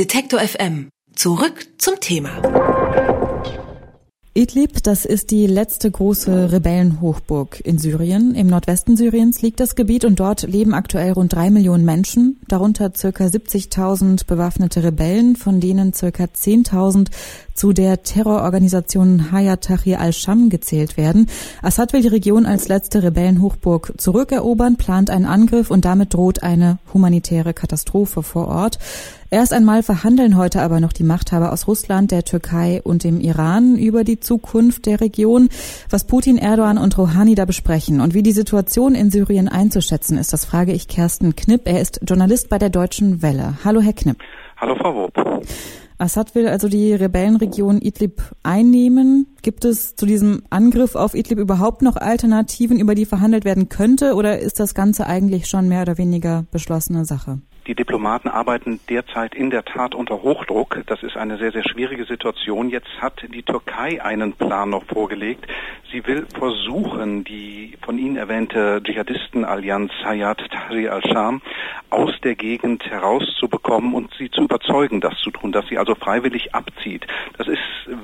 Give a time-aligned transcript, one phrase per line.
[0.00, 0.88] Detektor FM.
[1.14, 2.40] Zurück zum Thema.
[4.32, 8.34] Idlib, das ist die letzte große Rebellenhochburg in Syrien.
[8.34, 12.92] Im Nordwesten Syriens liegt das Gebiet und dort leben aktuell rund drei Millionen Menschen, darunter
[12.96, 17.08] circa 70.000 bewaffnete Rebellen, von denen circa 10.000
[17.60, 21.26] zu der Terrororganisation Hayat Tahrir al-Sham gezählt werden.
[21.60, 26.78] Assad will die Region als letzte Rebellenhochburg zurückerobern, plant einen Angriff und damit droht eine
[26.94, 28.78] humanitäre Katastrophe vor Ort.
[29.28, 33.76] Erst einmal verhandeln heute aber noch die Machthaber aus Russland, der Türkei und dem Iran
[33.76, 35.50] über die Zukunft der Region.
[35.90, 40.32] Was Putin, Erdogan und Rouhani da besprechen und wie die Situation in Syrien einzuschätzen ist,
[40.32, 41.62] das frage ich Kersten Knipp.
[41.66, 43.58] Er ist Journalist bei der Deutschen Welle.
[43.62, 44.16] Hallo, Herr Knipp.
[44.60, 45.42] Hallo, Frau Wob.
[45.96, 49.26] Assad will also die Rebellenregion Idlib einnehmen.
[49.42, 54.14] Gibt es zu diesem Angriff auf Idlib überhaupt noch Alternativen, über die verhandelt werden könnte,
[54.14, 57.40] oder ist das Ganze eigentlich schon mehr oder weniger beschlossene Sache?
[57.66, 60.82] Die Diplomaten arbeiten derzeit in der Tat unter Hochdruck.
[60.86, 62.68] Das ist eine sehr, sehr schwierige Situation.
[62.68, 65.46] Jetzt hat die Türkei einen Plan noch vorgelegt.
[65.92, 71.42] Sie will versuchen, die von Ihnen erwähnte Dschihadistenallianz Hayat Tahrir al-Sham
[71.90, 76.54] aus der Gegend herauszubekommen und sie zu überzeugen, das zu tun, dass sie also freiwillig
[76.54, 77.06] abzieht.
[77.36, 77.58] Das ist,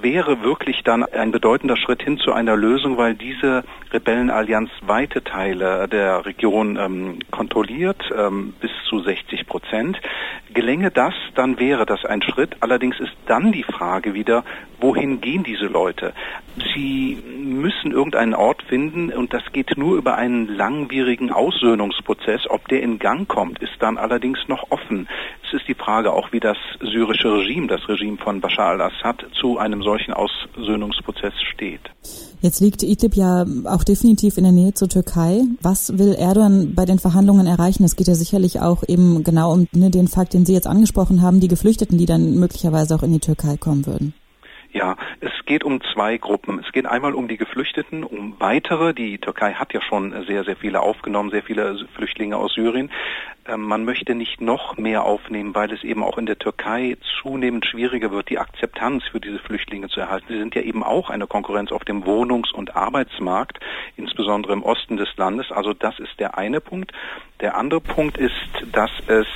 [0.00, 5.88] wäre wirklich dann ein bedeutender Schritt hin zu einer Lösung, weil diese Rebellenallianz weite Teile
[5.88, 10.00] der Region ähm, kontrolliert, ähm, bis zu 60 Prozent.
[10.54, 12.56] Gelänge das, dann wäre das ein Schritt.
[12.60, 14.44] Allerdings ist dann die Frage wieder,
[14.80, 16.12] wohin gehen diese Leute?
[16.74, 17.18] Sie
[17.52, 22.42] müssen irgendeinen Ort finden und das geht nur über einen langwierigen Aussöhnungsprozess.
[22.48, 25.08] Ob der in Gang kommt, ist dann allerdings noch offen.
[25.46, 29.58] Es ist die Frage auch, wie das syrische Regime, das Regime von Bashar al-Assad, zu
[29.58, 31.82] einem solchen Aussöhnungsprozess steht.
[32.40, 35.42] Jetzt liegt Idlib ja auch definitiv in der Nähe zur Türkei.
[35.60, 37.84] Was will Erdogan bei den Verhandlungen erreichen?
[37.84, 41.22] Es geht ja sicherlich auch eben genau um ne, den Fakt, den Sie jetzt angesprochen
[41.22, 44.14] haben, die Geflüchteten, die dann möglicherweise auch in die Türkei kommen würden.
[44.72, 46.58] Ja, es geht um zwei Gruppen.
[46.64, 48.94] Es geht einmal um die Geflüchteten, um weitere.
[48.94, 52.90] Die Türkei hat ja schon sehr, sehr viele aufgenommen, sehr viele Flüchtlinge aus Syrien.
[53.46, 57.66] Ähm, man möchte nicht noch mehr aufnehmen, weil es eben auch in der Türkei zunehmend
[57.66, 60.28] schwieriger wird, die Akzeptanz für diese Flüchtlinge zu erhalten.
[60.30, 63.60] Sie sind ja eben auch eine Konkurrenz auf dem Wohnungs- und Arbeitsmarkt,
[63.98, 65.52] insbesondere im Osten des Landes.
[65.52, 66.92] Also das ist der eine Punkt.
[67.40, 68.32] Der andere Punkt ist,
[68.72, 69.26] dass es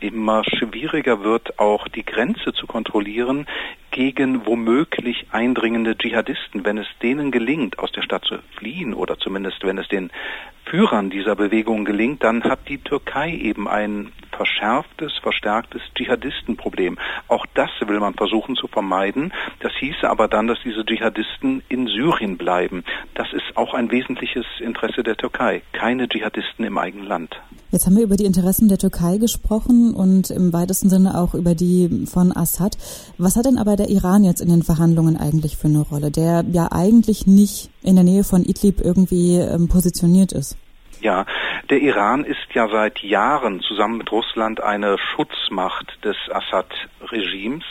[0.00, 3.46] immer schwieriger wird, auch die Grenze zu kontrollieren
[3.90, 6.64] gegen womöglich eindringende Dschihadisten.
[6.64, 10.10] Wenn es denen gelingt, aus der Stadt zu fliehen oder zumindest wenn es den
[10.64, 16.98] Führern dieser Bewegung gelingt, dann hat die Türkei eben ein verschärftes, verstärktes Dschihadistenproblem.
[17.26, 19.32] Auch das will man versuchen zu vermeiden.
[19.60, 22.84] Das hieße aber dann, dass diese Dschihadisten in Syrien bleiben.
[23.14, 25.62] Das ist auch ein wesentliches Interesse der Türkei.
[25.72, 27.40] Keine Dschihadisten im eigenen Land.
[27.70, 31.54] Jetzt haben wir über die Interessen der Türkei gesprochen und im weitesten Sinne auch über
[31.54, 32.78] die von Assad.
[33.18, 36.44] Was hat denn aber der Iran jetzt in den Verhandlungen eigentlich für eine Rolle, der
[36.50, 40.56] ja eigentlich nicht in der Nähe von Idlib irgendwie ähm, positioniert ist?
[41.00, 41.26] Ja,
[41.70, 47.64] der Iran ist ja seit Jahren zusammen mit Russland eine Schutzmacht des Assad-Regimes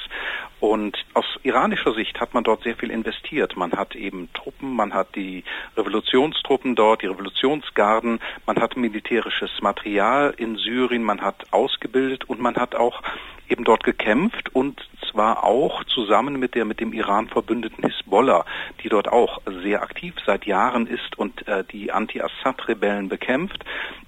[0.59, 3.55] und aus iranischer Sicht hat man dort sehr viel investiert.
[3.57, 5.43] Man hat eben Truppen, man hat die
[5.75, 12.55] Revolutionstruppen dort, die Revolutionsgarden, man hat militärisches Material in Syrien, man hat ausgebildet und man
[12.55, 13.03] hat auch
[13.49, 14.81] eben dort gekämpft und
[15.11, 18.45] zwar auch zusammen mit der mit dem Iran verbündeten Hisbollah,
[18.83, 23.63] die dort auch sehr aktiv seit Jahren ist und äh, die Anti-Assad-Rebellen bekämpft.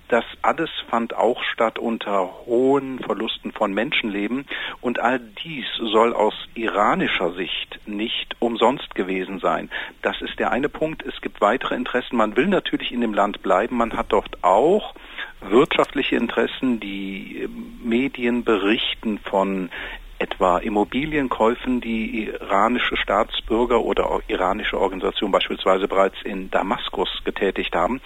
[0.09, 4.47] Das alles fand auch statt unter hohen Verlusten von Menschenleben
[4.81, 9.69] und all dies soll aus iranischer Sicht nicht umsonst gewesen sein.
[10.01, 11.03] Das ist der eine Punkt.
[11.03, 12.17] Es gibt weitere Interessen.
[12.17, 13.77] Man will natürlich in dem Land bleiben.
[13.77, 14.95] Man hat dort auch
[15.41, 16.79] wirtschaftliche Interessen.
[16.79, 17.47] Die
[17.83, 19.69] Medien berichten von
[20.19, 28.01] etwa Immobilienkäufen, die iranische Staatsbürger oder iranische Organisationen beispielsweise bereits in Damaskus getätigt haben.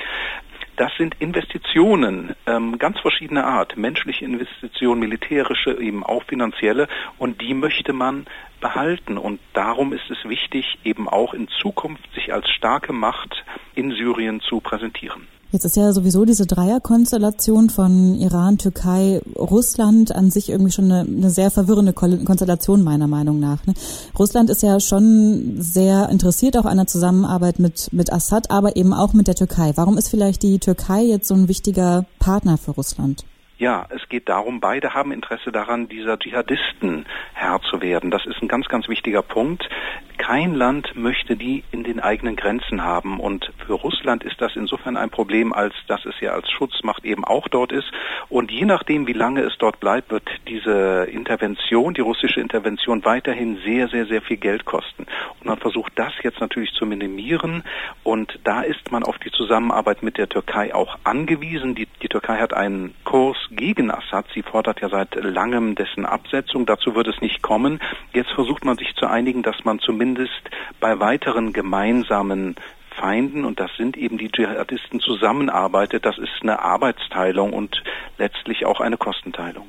[0.75, 6.87] Das sind Investitionen ähm, ganz verschiedener Art, menschliche Investitionen, militärische, eben auch finanzielle,
[7.19, 8.25] und die möchte man
[8.59, 9.19] behalten.
[9.19, 13.45] Und darum ist es wichtig, eben auch in Zukunft sich als starke Macht
[13.75, 15.27] in Syrien zu präsentieren.
[15.53, 21.01] Jetzt ist ja sowieso diese Dreierkonstellation von Iran, Türkei, Russland an sich irgendwie schon eine,
[21.01, 23.63] eine sehr verwirrende Konstellation meiner Meinung nach.
[23.67, 23.75] Ne?
[24.17, 28.93] Russland ist ja schon sehr interessiert auch an der Zusammenarbeit mit, mit Assad, aber eben
[28.95, 29.73] auch mit der Türkei.
[29.75, 33.23] Warum ist vielleicht die Türkei jetzt so ein wichtiger Partner für Russland?
[33.63, 38.11] Ja, es geht darum, beide haben Interesse daran, dieser Dschihadisten Herr zu werden.
[38.11, 39.69] Das ist ein ganz, ganz wichtiger Punkt.
[40.17, 43.21] Kein Land möchte die in den eigenen Grenzen haben.
[43.21, 47.23] Und für Russland ist das insofern ein Problem, als dass es ja als Schutzmacht eben
[47.23, 47.89] auch dort ist.
[48.27, 53.59] Und je nachdem, wie lange es dort bleibt, wird diese Intervention, die russische Intervention weiterhin
[53.65, 55.07] sehr, sehr, sehr viel Geld kosten.
[55.39, 57.63] Und man versucht das jetzt natürlich zu minimieren.
[58.03, 61.75] Und da ist man auf die Zusammenarbeit mit der Türkei auch angewiesen.
[61.75, 64.25] Die, die Türkei hat einen Kurs gegen Assad.
[64.33, 66.65] Sie fordert ja seit langem dessen Absetzung.
[66.65, 67.79] Dazu wird es nicht kommen.
[68.13, 70.41] Jetzt versucht man sich zu einigen, dass man zumindest
[70.79, 72.55] bei weiteren gemeinsamen
[72.99, 76.05] Feinden, und das sind eben die Dschihadisten, zusammenarbeitet.
[76.05, 77.83] Das ist eine Arbeitsteilung und
[78.17, 79.65] letztlich auch eine Kostenteilung.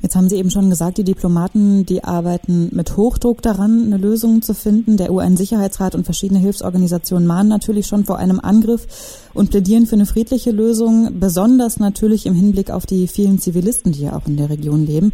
[0.00, 4.42] Jetzt haben Sie eben schon gesagt, die Diplomaten, die arbeiten mit Hochdruck daran, eine Lösung
[4.42, 4.96] zu finden.
[4.96, 8.86] Der UN-Sicherheitsrat und verschiedene Hilfsorganisationen mahnen natürlich schon vor einem Angriff
[9.34, 14.02] und plädieren für eine friedliche Lösung, besonders natürlich im Hinblick auf die vielen Zivilisten, die
[14.02, 15.12] ja auch in der Region leben.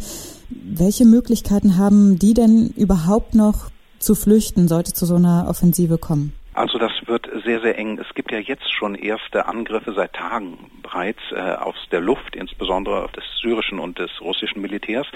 [0.49, 6.33] Welche Möglichkeiten haben die denn überhaupt noch zu flüchten, sollte zu so einer Offensive kommen?
[6.53, 7.97] Also das wird sehr, sehr eng.
[7.99, 13.09] Es gibt ja jetzt schon erste Angriffe seit Tagen bereits äh, aus der Luft, insbesondere
[13.15, 15.07] des syrischen und des russischen Militärs.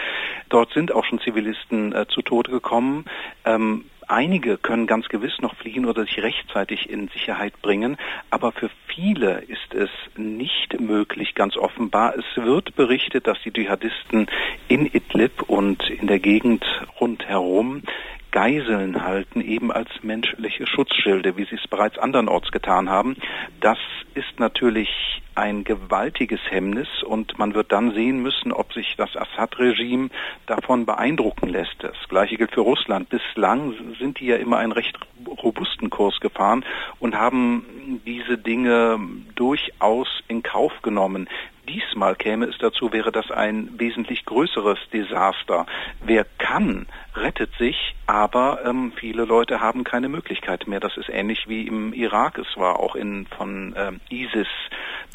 [0.50, 3.06] Dort sind auch schon Zivilisten äh, zu Tode gekommen.
[3.46, 7.98] Ähm, Einige können ganz gewiss noch fliehen oder sich rechtzeitig in Sicherheit bringen,
[8.30, 12.16] aber für viele ist es nicht möglich, ganz offenbar.
[12.16, 14.28] Es wird berichtet, dass die Dschihadisten
[14.70, 16.64] in Idlib und in der Gegend
[17.02, 17.84] rundherum
[18.32, 23.16] Geiseln halten, eben als menschliche Schutzschilde, wie sie es bereits andernorts getan haben.
[23.62, 23.78] Das
[24.14, 24.90] ist natürlich
[25.36, 30.10] ein gewaltiges Hemmnis und man wird dann sehen müssen, ob sich das Assad-Regime
[30.48, 31.76] davon beeindrucken lässt.
[31.80, 33.10] Das gleiche gilt für Russland.
[33.10, 34.98] Bislang sind die ja immer einen recht
[35.44, 36.66] robusten Kurs gefahren
[37.00, 39.00] und haben diese Dinge
[39.36, 41.30] durchaus in Kauf genommen
[41.68, 45.66] diesmal käme es dazu, wäre das ein wesentlich größeres Desaster.
[46.02, 50.80] Wer kann, rettet sich, aber ähm, viele Leute haben keine Möglichkeit mehr.
[50.80, 52.38] Das ist ähnlich wie im Irak.
[52.38, 54.48] Es war auch in von ähm, ISIS,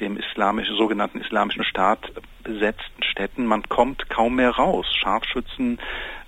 [0.00, 2.12] dem islamischen, sogenannten islamischen Staat,
[2.44, 3.46] besetzten Städten.
[3.46, 4.86] Man kommt kaum mehr raus.
[4.94, 5.78] Scharfschützen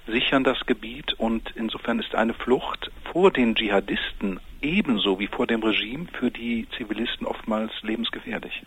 [0.06, 5.62] sichern das Gebiet und insofern ist eine Flucht vor den Dschihadisten ebenso wie vor dem
[5.62, 8.62] Regime für die Zivilisten oftmals lebensgefährlich.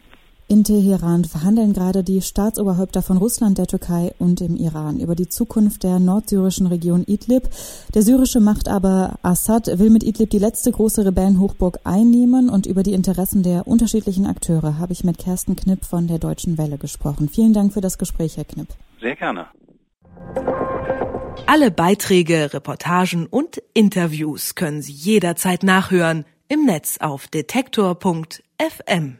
[0.49, 5.27] In Teheran verhandeln gerade die Staatsoberhäupter von Russland, der Türkei und dem Iran über die
[5.27, 7.49] Zukunft der nordsyrischen Region Idlib.
[7.94, 12.94] Der syrische Machthaber Assad will mit Idlib die letzte große Rebellenhochburg einnehmen und über die
[12.94, 17.27] Interessen der unterschiedlichen Akteure habe ich mit Kersten Knipp von der Deutschen Welle gesprochen.
[17.27, 18.69] Vielen Dank für das Gespräch, Herr Knipp.
[19.01, 19.47] Sehr gerne.
[21.45, 29.17] Alle Beiträge, Reportagen und Interviews können Sie jederzeit nachhören im Netz auf detektor.fm.